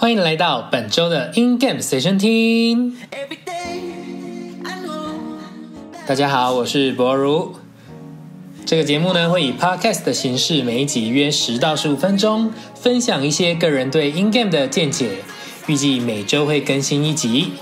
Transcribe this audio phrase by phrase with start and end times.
[0.00, 2.96] 欢迎来到本周的 In Game Station 听。
[6.06, 7.54] 大家好，我是博如。
[8.64, 15.18] 这个节目呢会以 Podcast 的形式，每一集约十到十五分钟，分享一些个人对 In Game 的见解。
[15.66, 17.52] 预计每周会更新一集。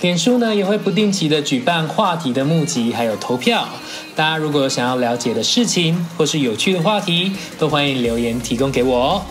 [0.00, 3.66] 脸书呢也会不定期的举办话题的募集，还有投票。
[4.14, 9.22] 大家如果有想要了解的事情或是有趣的话题，都欢迎留言提供给我哦。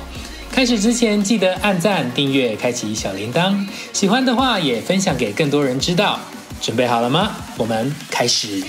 [0.51, 3.55] 开始之前记得按赞、订阅、开启小铃铛，
[3.93, 6.19] 喜欢的话也分享给更多人知道。
[6.63, 7.33] 准备好了吗？
[7.59, 8.65] 我们开始。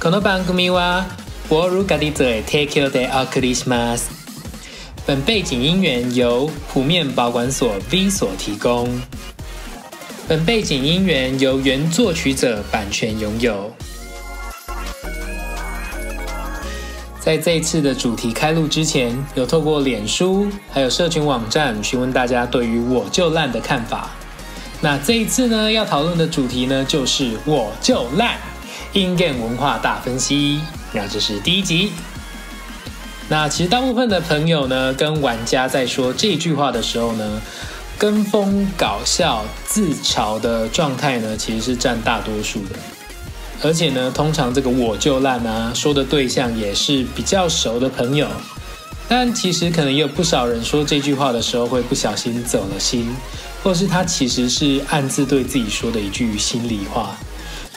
[0.00, 1.06] この番組は
[1.48, 4.10] 博如家己做的提供でお送りします。
[5.06, 8.88] 本背景音源由谱面保管所 V 所提供。
[10.29, 13.73] 本背景音源由原作曲者版权拥有。
[17.19, 24.11] 在这一次的主题开录之前，有透过脸书还有社群网站询问大家对于我就烂的看法。
[24.81, 28.37] 那这一次呢，要讨论的主题呢，就是我就烂。
[28.93, 30.61] In Game 文化大分析，
[30.93, 31.91] 那这是第一集。
[33.29, 37.41] 那其实大部分的朋友呢，跟玩家在说这句话的时候呢，
[37.99, 42.75] 跟风搞笑、自嘲的状态呢，其实是占大多数的。
[43.61, 48.25] 而且呢，通常这个我就烂啊，说的对象也是比较熟的朋友。
[49.09, 53.05] 但其实可能也有不少人说这句话的时候，会不小心走了心，
[53.61, 57.17] 或是他其实是暗自对自己说的一句心里话。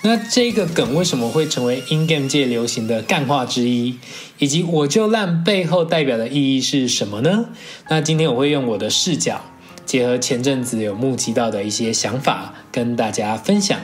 [0.05, 3.99] 那这个梗为什么会成为 in game 界流行的干话之一？
[4.39, 7.47] 以及我就烂背后代表的意义是什么呢？
[7.89, 9.41] 那今天我会用我的视角，
[9.85, 13.79] 结合前阵子有募集到的一些想法，跟大家分享。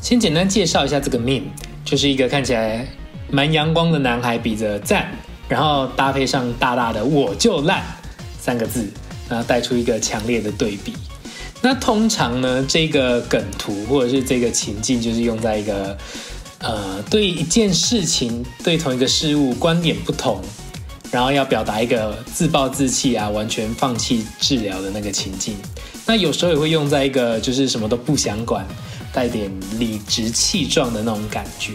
[0.00, 1.44] 先简单介绍一下这个 meme，
[1.84, 2.86] 就是一个看起来
[3.30, 5.10] 蛮阳光的男孩比着赞，
[5.48, 7.82] 然后搭配上大大的我就烂
[8.38, 8.88] 三个字。
[9.28, 10.92] 然后带出一个强烈的对比。
[11.60, 15.98] 那通常呢，这个梗图或者是这个情境，就是用在一个
[16.60, 20.40] 呃对一件事情、对同一个事物观点不同，
[21.10, 25.56] 然后要表达一个自暴自弃啊，完全放弃治疗的那个情境。
[26.04, 28.66] 那有时候也会用在一个就是什么都不想管，
[29.12, 31.72] 带点理直气壮的那种感觉。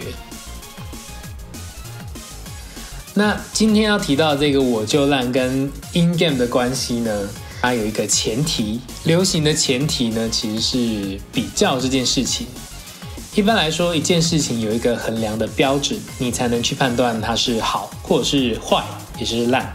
[3.14, 7.28] 那今天要提到这个我就烂跟 in game 的关系呢，
[7.62, 12.48] 它有一个前提，流行的前提呢，其实是比较这件事情。
[13.36, 18.82] 一般来说，一件事情有一个衡量的标准，你才能去判断它是好或是坏，
[19.22, 19.72] 也是烂。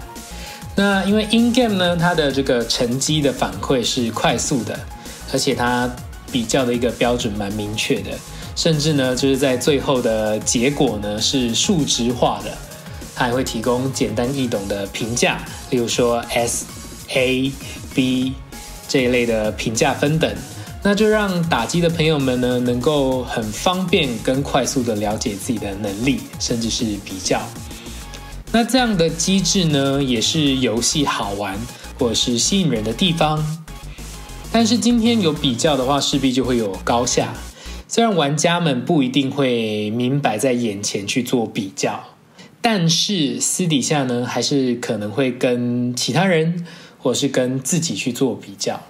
[0.74, 4.78] 那因为 in game 呢，它的这个成绩的反馈是快速的，
[5.32, 5.88] 而且它
[6.30, 8.10] 比较的一个标准蛮明确的，
[8.56, 12.50] 甚至呢，就是在最后的结果呢是数值化的。
[13.14, 15.38] 它还会提供简单易懂的评价，
[15.70, 16.66] 例如说 S、
[17.14, 17.50] A、
[17.94, 18.34] B
[18.86, 20.30] 这一类的评价分等，
[20.82, 27.40] 那就让打击的朋友们呢能够很方便跟快速的了解自己的能力，甚至是比较。
[28.56, 31.60] 那这样的机制呢，也是游戏好玩
[31.98, 33.44] 或者是吸引人的地方。
[34.50, 37.34] 但是今天有比较的话，势必就会有高下。
[37.86, 42.02] 虽然玩家们不一定会明摆在眼前去做比较。
[42.62, 46.64] 但是私底下呢，还是可能会跟其他人，
[46.96, 48.80] 或是跟自己去做比较。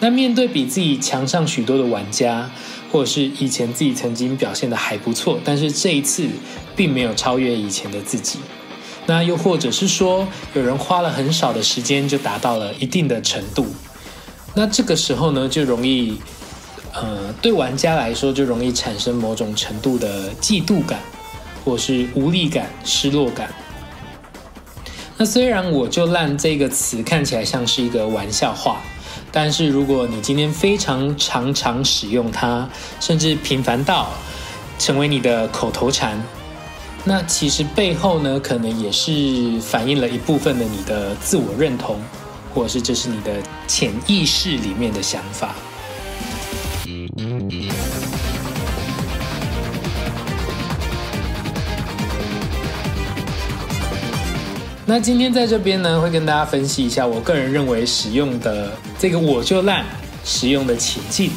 [0.00, 2.50] 那面对比自己强上许多的玩家，
[2.90, 6.26] 或者是以前自己曾经表现的还不错，但是这一次
[6.74, 8.38] 并没有超越以前的自己。
[9.08, 13.66] 那又或者是说，有人花了很少的时间就达到了一定的程度，
[14.54, 16.20] 那这个时候呢，就容易，
[16.92, 21.00] 呃，对玩家来说就容易产生某种程度的嫉妒感。
[21.64, 23.52] 或是无力感、失落感。
[25.18, 28.80] 那虽然“我就烂”这个词看起来像是一个玩笑话，
[29.30, 32.66] 但是如果你今天非常常常使用它，
[33.00, 34.08] 甚至频繁到
[34.78, 36.22] 成为你的口头禅，
[37.04, 41.98] 那其实背后呢，可能也是反映了一部分的你的自我认同，
[42.52, 43.32] 或者是这是你的
[43.66, 45.54] 潜意识里面的想法。
[54.84, 59.84] 那今天在这边呢，会跟大家分析一下我个人认为使用的这个“我就烂”
[60.24, 61.30] 使用的情境，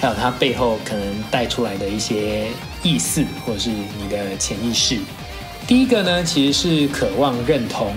[0.00, 2.46] 还有它背后可能带出来的一些
[2.82, 4.98] 意思，或者是你的潜意识。
[5.66, 7.92] 第一个呢，其实是渴望认同。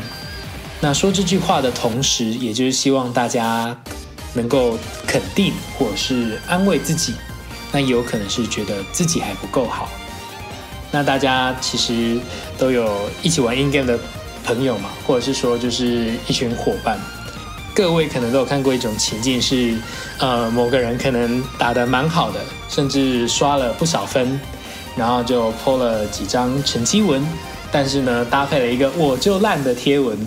[0.80, 3.78] 那说这句话的同时，也就是希望大家
[4.34, 7.14] 能够肯定或者是安慰自己，
[7.72, 9.88] 那也有可能是觉得自己还不够好。
[10.92, 12.20] 那大家其实
[12.58, 13.98] 都有一起玩 in game 的
[14.44, 17.00] 朋友嘛，或者是说就是一群伙伴，
[17.74, 19.76] 各位可能都有看过一种情境是，
[20.20, 24.40] 呃，某个人可能打得蛮好的，甚至刷了不少分，
[24.96, 27.26] 然后就 po 了几张成绩文，
[27.72, 30.18] 但是呢，搭配了一个我就烂的贴文，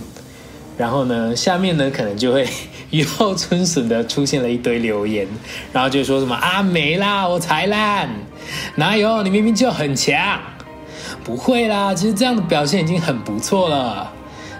[0.78, 2.48] 然后呢，下面呢可能就会
[2.90, 5.28] 雨后春笋的出现了一堆留言，
[5.70, 8.08] 然后就说什么啊没啦，我才烂，
[8.76, 10.40] 哪有你明明就很强。
[11.22, 14.10] 不会啦，其实这样的表现已经很不错了。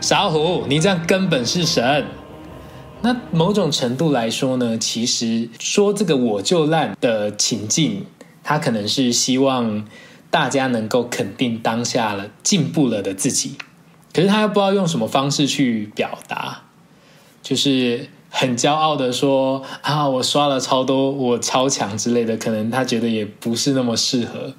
[0.01, 2.05] 小虎，你这样根本是神。
[3.05, 8.07] 那某种程度来说呢，其实说这个我就烂的情境，
[8.43, 9.87] 他可能是希望
[10.31, 13.57] 大家能够肯定当下了进步了的自己。
[14.15, 16.63] 可是他又不知道用什么方式去表达，
[17.43, 24.55] 就是很骄傲的说啊，我刷了超多，我超强之类的，可能他觉得也不是那么适合。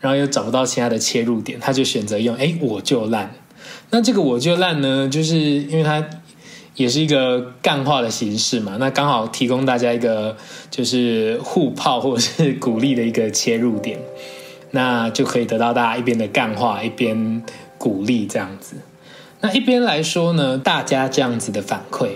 [0.00, 3.34] 然后又找不到其他的切入点，他就选择用“哎，我就烂”。
[3.90, 6.04] 那这个“我就烂”呢，就是因为他
[6.74, 8.76] 也是一个干话的形式嘛。
[8.78, 10.36] 那刚好提供大家一个
[10.70, 13.98] 就是互泡或者是鼓励的一个切入点，
[14.70, 17.42] 那就可以得到大家一边的干话，一边
[17.78, 18.76] 鼓励这样子。
[19.40, 22.10] 那一边来说呢，大家这样子的反馈。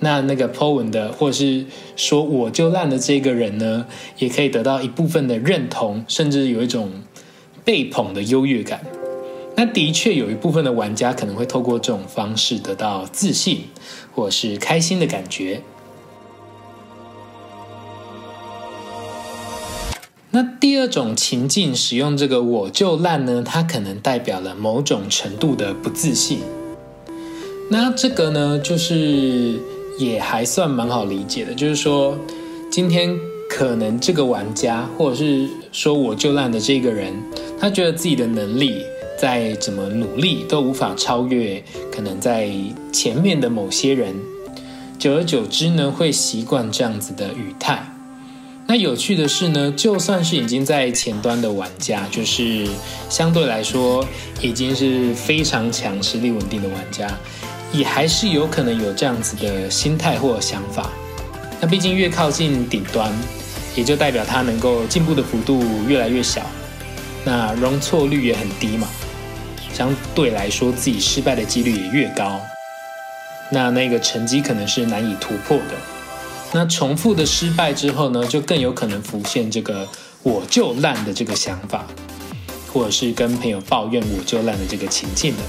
[0.00, 1.64] 那那个 Po 文的，或者是
[1.96, 3.86] 说我就烂的这个人呢，
[4.18, 6.90] 也可以得到一部分的认同，甚至有一种
[7.64, 8.80] 被捧的优越感。
[9.56, 13.64] 那的确有一部分的玩家可能会透过这种方式得到自信，
[14.14, 15.62] 或是开心的感觉。
[20.30, 26.40] 那第二种情境使用这个我就烂呢，它可能代表了某种程度的不自信。
[27.70, 29.60] 那这个呢，就是。
[29.96, 32.18] 也还算蛮好理解的，就是说，
[32.68, 33.16] 今天
[33.48, 37.14] 可能这个玩家，或者是说我就烂的这个人，
[37.60, 38.84] 他觉得自己的能力
[39.18, 41.62] 再怎么努力都无法超越
[41.92, 42.50] 可能在
[42.92, 44.14] 前面的某些人，
[44.98, 47.90] 久而久之呢，会习惯这样子的语态。
[48.66, 52.66] 那有趣的是呢，就算是已经在前端的玩家，就是
[53.10, 54.06] 相对来说
[54.40, 57.06] 已经是非常强、实力稳定的玩家。
[57.72, 60.88] 也还是有可能有这样子的心态或想法。
[61.60, 63.12] 那毕竟越靠近顶端，
[63.74, 66.40] 也就代表他能够进步的幅度越来越小，
[67.24, 68.86] 那容错率也很低嘛。
[69.74, 72.40] 相对来说，自己失败的几率也越高。
[73.50, 75.74] 那那个成绩可能是难以突破的。
[76.52, 79.86] 那重复的失败之后呢，就更有可能浮现这个
[80.22, 81.84] “我就烂”的这个想法，
[82.72, 85.42] 或者是跟朋友抱怨“我就烂”的这个情境的。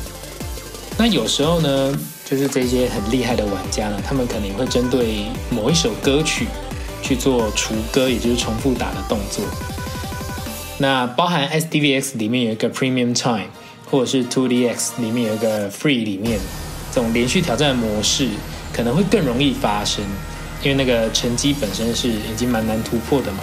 [0.97, 1.97] 那有时候呢？
[2.27, 6.47] 就是这些很厉害的玩家呢，他们可能会针对某一首歌曲
[7.03, 9.45] 去做除歌，也就是重复打的动作。
[10.79, 13.49] 那包含 SDVX 里面有一个 Premium Time，
[13.89, 16.39] 或者是 Two D X 里面有一个 Free 里面
[16.91, 18.29] 这种连续挑战模式，
[18.73, 20.03] 可能会更容易发生，
[20.61, 23.39] 因为那个成绩本身是已经蛮难突破的嘛。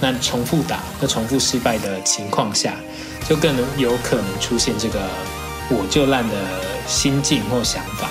[0.00, 2.74] 那重复打、那重复失败的情况下，
[3.28, 5.00] 就更能有可能出现这个
[5.68, 6.34] 我就烂的
[6.86, 8.08] 心境或想法。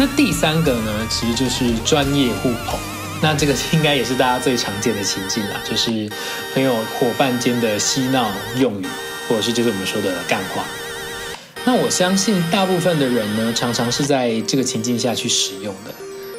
[0.00, 2.78] 那第三个呢，其实就是专业互捧。
[3.20, 6.08] 那这个应该也是大家最常见的情境啦，就是
[6.54, 8.86] 朋友伙伴间的嬉闹用语，
[9.28, 10.64] 或者是就是我们说的干话。
[11.64, 15.92] 那我相信大部分的人呢，常常是在这个情境下去使用的。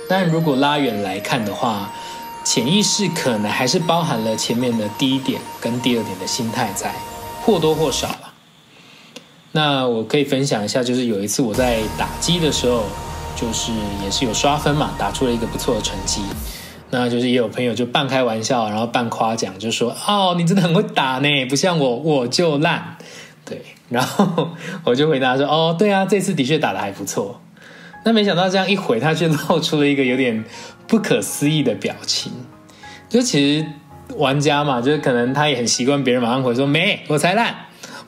[0.08, 1.92] 但如果拉远来看的话，
[2.46, 6.96] 潜意识可能还是包含了前面的第一点跟第二点的心态在，
[7.42, 8.34] 或多或少了。
[9.51, 12.86] 那我可以分享一下，就是有一次我在打机的时候。
[13.39, 13.72] 就是
[14.03, 16.22] 也是有刷分嘛，打出了一个不错的成绩。
[16.91, 22.98] 那就是也有朋友就半开玩笑，然后半夸奖，就说：“哦，你真的很会打呢，不像我，我就烂。”
[23.46, 24.50] 对，然后
[24.84, 27.39] 我就回答说：“哦，对啊，这次的确打的还不错。”
[28.03, 30.43] 那没想到这样一回，他却露出了一个有点
[30.88, 32.31] 不可思议的表情。
[33.08, 33.65] 就其实
[34.17, 37.55] 玩家嘛，就是可能他也很习惯别人马上回说：“没，我才烂，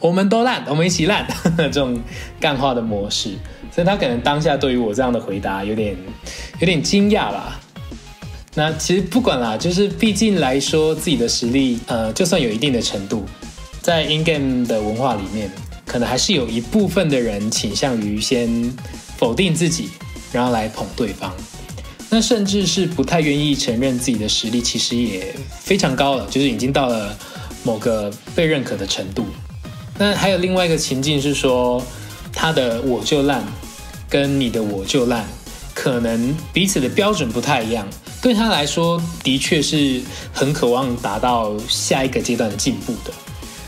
[0.02, 1.64] 我们都烂，我们一起烂呵呵。
[1.72, 1.98] ”这种
[2.40, 3.30] 干话的模式。
[3.74, 5.96] 所以他可能当下对于我这样的回答有点
[6.60, 7.58] 有点惊讶吧。
[8.54, 13.24] 那其实不管啦，就是毕竟来说自己的实力，呃，就算有一定的程度，
[13.82, 15.50] 在 in game 的文化里面，
[15.86, 18.50] 可能还是有一部分的人倾向于先
[19.16, 19.90] 否定自己，
[20.34, 21.34] 然后来捧对方。
[22.10, 27.18] 那甚至是不太愿意承认自己的实力，其实也非常高了，就是已经到了
[27.64, 29.26] 某个被认可的程度。
[30.02, 31.80] 那还有另外一个情境是说，
[32.34, 33.44] 他的我就烂，
[34.10, 35.24] 跟你的我就烂，
[35.76, 37.88] 可能彼此的标准不太一样。
[38.20, 40.02] 对他来说，的确是
[40.34, 43.14] 很渴望达到下一个阶段的进步的。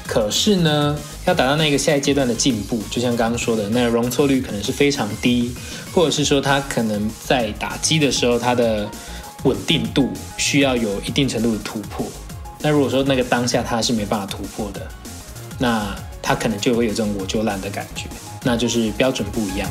[0.08, 5.54] 可是呢，要达到那个下一阶段的进步，就像刚刚说的，那容错率可能是非常低，
[5.94, 8.90] 或者是说他可能在打击的时候，他的
[9.44, 12.08] 稳定度需要有一定程度的突破。
[12.60, 14.82] 那如果说那个当下他是没办法突破的，
[15.60, 18.06] 那他可能就会有这种我就烂的感觉，
[18.44, 19.70] 那就是标准不一样。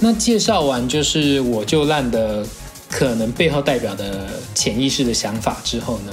[0.00, 2.46] 那介绍完就是我就烂的
[2.88, 6.12] 可能背后代表的潜意识的想法之后呢，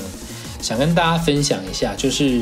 [0.59, 2.41] 想跟大家分享一下，就是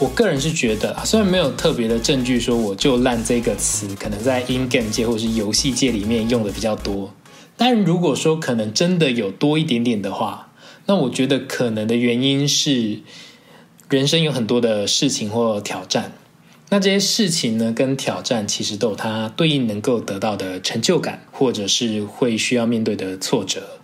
[0.00, 7.12] 我个人是觉得，虽然没有特别的证据说我就烂这个词可能在 in game 界或是游戏界里面用的比较多，
[7.58, 10.52] 但如果说可能真的有多一点点的话，
[10.86, 13.00] 那我觉得可能的原因是
[13.90, 16.12] 人生有很多的事情或挑战。
[16.70, 23.79] 那这些事情呢，跟挑战其实都有它对应能够得到的成就感，或者是会需要面对的挫折。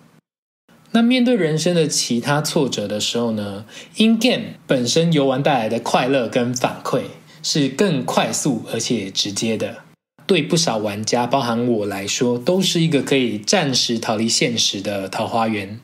[0.97, 3.67] 那面对人生的其他挫折的时候呢
[3.99, 7.03] ，in game 本身游玩带来的快乐跟反馈
[7.43, 9.81] 是更快速而且直接的。
[10.27, 15.79] 对不少玩家，包含我来说，都是一个可以暂时逃离现实的桃花源。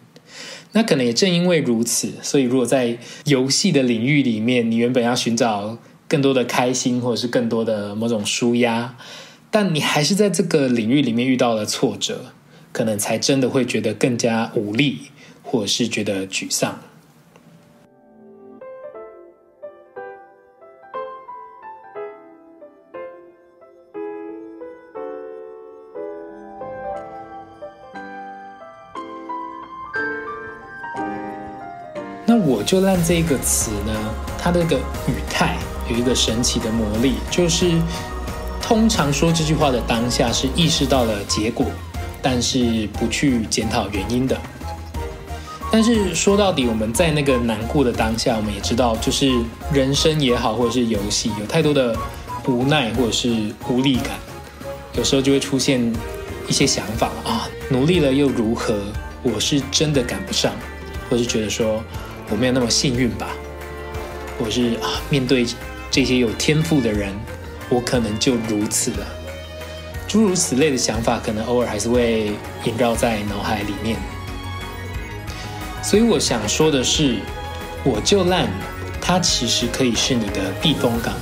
[0.73, 5.77] 那可能也正因为如此，所以如果在游戏的领域里面，你原本要寻找。
[6.09, 8.97] 更多的开心，或者是更多的某种舒压，
[9.51, 12.33] 但你还是在这个领域里面遇到了挫折，
[12.73, 15.11] 可能才真的会觉得更加无力，
[15.43, 16.79] 或者是觉得沮丧。
[32.25, 35.59] 那我就让这个词呢，它这个语态。
[35.91, 37.73] 有一个神奇的魔力，就是
[38.63, 41.67] 通常说这句话的当下是意识到了结果，
[42.23, 44.41] 但是不去检讨原因的。
[45.71, 49.33] 但是说到底，我们在那个难过的当下，我们也知道，就是
[49.73, 51.97] 人生也好，或者是游戏，有太多的
[52.47, 54.19] 无奈或者是无力感，
[54.95, 55.93] 有时候就会出现
[56.49, 58.79] 一些想法啊，努力了又如何？
[59.23, 60.53] 我是真的赶不上，
[61.11, 61.83] 或是觉得说
[62.31, 63.31] 我没有那么幸运吧，
[64.39, 65.45] 或是啊，面对。
[65.95, 67.13] 这些有天赋的人，
[67.69, 69.07] 我可能就如此了。
[70.13, 72.33] 诸如此类的想法，可能偶尔还是会
[72.65, 73.97] 萦绕在脑海里面。
[75.83, 77.17] 所以我想说的是，
[77.83, 78.47] 我就烂，
[79.01, 81.15] 它其实可以是你的避风港。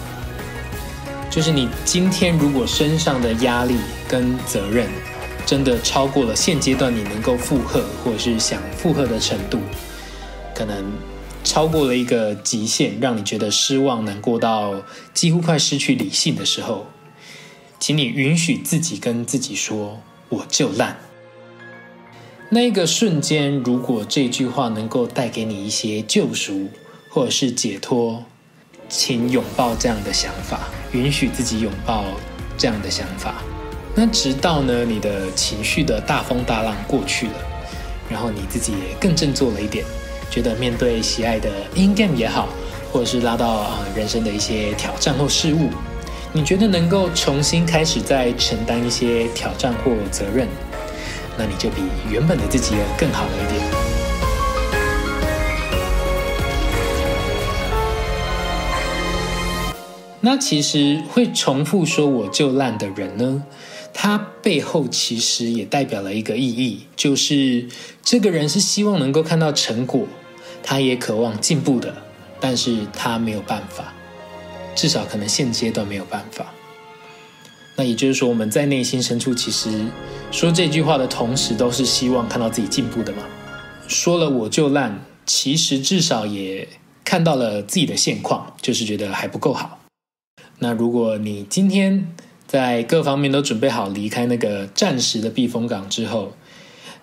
[1.31, 3.77] 就是你今天如果身上的压力
[4.09, 4.89] 跟责任，
[5.47, 9.61] 真的超过了现阶段你能够负荷或者是想负荷的程度，
[10.53, 10.85] 可能。
[11.43, 14.75] 超过了一个极限，让你觉得失望、难过到
[15.15, 16.87] 几乎快失去理性的时候，
[17.81, 20.99] 请你允许自己跟自己说：“我就烂。”
[22.51, 26.69] 那个瞬间，如果这句话能够带给你一些救赎
[27.09, 28.23] 或者是解脱，
[28.87, 32.05] 请拥抱这样的想法，允许自己拥抱
[32.59, 33.43] 这样的想法。
[33.95, 37.35] 那直到呢，你的情绪的大风大浪过去了，
[38.11, 39.87] 然后你自己也更振作了一点。
[40.31, 42.51] 觉得面对喜爱的 in game 也好，
[42.93, 45.71] 或者是拉到啊人生的一些挑战或事物，
[46.33, 50.47] 你觉得能够重新开始再承担一些挑战或责任，
[51.37, 53.61] 那你就比原本的自己更好了一点。
[60.21, 63.43] 那其实会重复说我就烂的人呢？
[63.93, 67.67] 他背后其实也代表了一个意义，就是
[68.05, 70.07] 这个人是希望能够看到成果，
[70.63, 71.93] 他也渴望进步的，
[72.39, 73.93] 但是他没有办法，
[74.75, 76.47] 至少可能现阶段没有办法。
[77.77, 79.87] 那也就是说，我们在内心深处其实
[80.31, 83.23] 说这句话的同时，都是希望看到自己进步的嘛。
[83.89, 86.69] 说了我就烂，其实至少也
[87.05, 89.81] 看到了自己的现况，就是觉得还不够好。
[90.59, 92.15] 那如果你今天，
[92.47, 96.35] 在各方面都准备好离开那个暂时的避风港之后，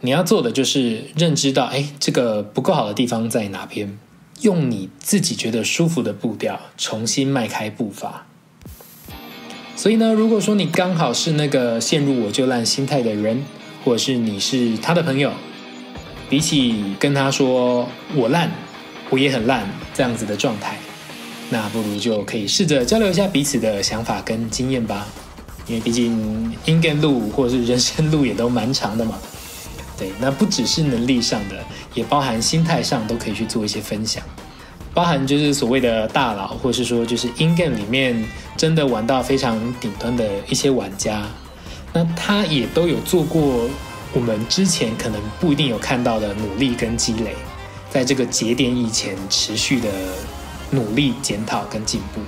[0.02, 3.98] 你要做的就是认知到，哎，这个不够好的地方在哪边，
[4.42, 8.26] 用你自己觉得舒服的步调重新迈开步伐。
[9.76, 13.44] 所以呢，如果说你刚好是那个陷入我就烂心态的人，
[13.86, 15.32] 或者是你是他的朋友，
[16.30, 18.52] 比起跟他说我烂，
[19.10, 20.78] 我也很烂这样子的状态，
[21.50, 25.08] 那不如就可以试着交流一下彼此的想法跟经验吧。
[25.68, 26.12] 因为毕竟
[26.66, 29.20] in game 路或者是人生路也都蛮长的嘛。
[29.98, 31.56] 对，那不只是能力上的，
[31.96, 34.24] 也包含心态上都可以去做一些分享，
[34.94, 38.24] 包含就是所谓的大佬，或是说就是 in game 里面
[38.56, 41.24] 真的玩到非常顶端的一些玩家，
[41.94, 43.68] 那他也都有做过
[44.14, 47.36] 我们之前可能不一定有看到的努力跟积累，
[47.90, 49.90] 在这个节点以前持续的
[50.70, 52.22] 努力检讨跟进步，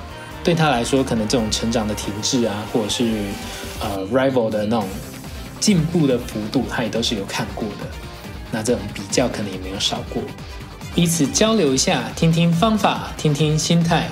[0.44, 3.26] 对他来说，可能这种成长的停滞啊，或者是
[3.80, 4.88] 呃 rival 的那种。
[5.60, 7.88] 进步的幅度，他也都是有看过的。
[8.52, 10.24] 那这种比较可能也没有少过，
[10.96, 14.08] 彼此交流一下，听听方法，听听心态。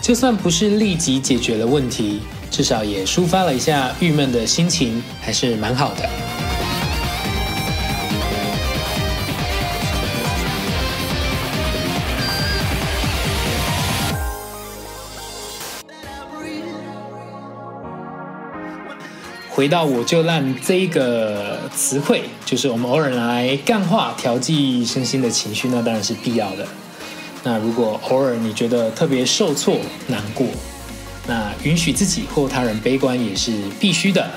[0.00, 6.08] 就算不是立即解决了问题，至少也抒发了一下郁闷的心情，还是蛮好的。
[19.58, 26.64] 回到我就烂这一个词汇，就是我们偶尔来干话调剂身心的情绪，那当然是必要的。
[27.42, 30.46] 那如果偶尔你觉得特别受挫、难过，
[31.26, 33.50] 那允许自己或他人悲观也是
[33.80, 34.30] 必须的。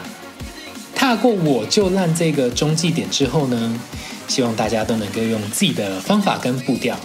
[0.96, 3.80] 踏过我就烂这个中继点之后呢，
[4.28, 6.98] 希望大家都能够用自己的方法跟步调，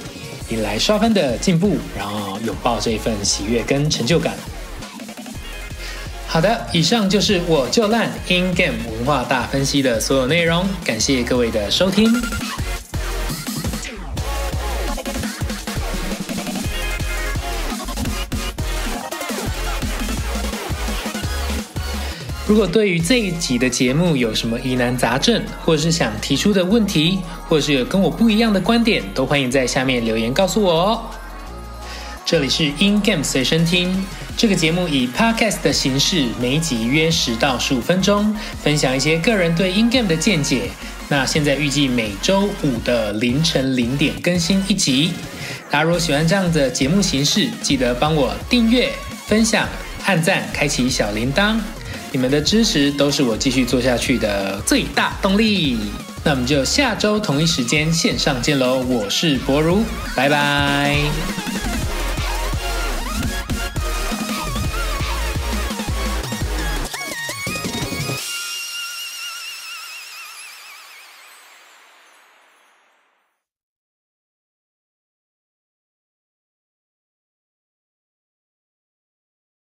[0.49, 4.33] 迎来刷分的进步，然后拥抱这份喜悦跟成就感。
[6.37, 12.13] 好的，以上就是我就烂 In Game 文化大分析的所有内容，感谢各位的收听。
[22.47, 31.01] 如果对于这一集的节目有什么疑难杂症，或者是想提出的问题，或者是有跟我不一样的观点，都欢迎在下面留言告诉我哦。
[32.27, 34.05] 这里是 In Game 随身听。
[34.37, 40.71] 这个节目以 podcast 的形式，每集约十到十五分钟，分享一些个人对 in game 的见解。
[41.09, 45.13] 那现在预计每周五的凌晨零点更新一集。
[45.71, 48.93] 大家如果喜欢这样的节目形式，记得帮我订阅、
[49.27, 49.67] 分享、
[50.05, 51.59] 按赞、开启小铃铛。
[52.13, 55.79] 你们的支持都是我继续做下去的最大动力。
[56.23, 58.85] 那我们就下周同一时间线上见喽！
[58.87, 59.83] 我是博如，
[60.15, 61.66] 拜拜。